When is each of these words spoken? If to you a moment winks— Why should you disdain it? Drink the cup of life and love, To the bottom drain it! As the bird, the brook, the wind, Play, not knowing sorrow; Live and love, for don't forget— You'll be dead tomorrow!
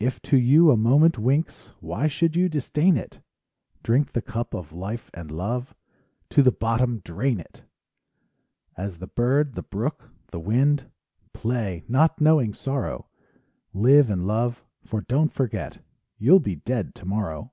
If 0.00 0.20
to 0.22 0.36
you 0.36 0.72
a 0.72 0.76
moment 0.76 1.20
winks— 1.20 1.68
Why 1.78 2.08
should 2.08 2.34
you 2.34 2.48
disdain 2.48 2.96
it? 2.96 3.20
Drink 3.84 4.10
the 4.10 4.20
cup 4.20 4.54
of 4.54 4.72
life 4.72 5.08
and 5.14 5.30
love, 5.30 5.72
To 6.30 6.42
the 6.42 6.50
bottom 6.50 6.98
drain 6.98 7.38
it! 7.38 7.62
As 8.76 8.98
the 8.98 9.06
bird, 9.06 9.54
the 9.54 9.62
brook, 9.62 10.10
the 10.32 10.40
wind, 10.40 10.90
Play, 11.32 11.84
not 11.86 12.20
knowing 12.20 12.52
sorrow; 12.52 13.06
Live 13.72 14.10
and 14.10 14.26
love, 14.26 14.64
for 14.84 15.00
don't 15.00 15.32
forget— 15.32 15.78
You'll 16.18 16.40
be 16.40 16.56
dead 16.56 16.92
tomorrow! 16.96 17.52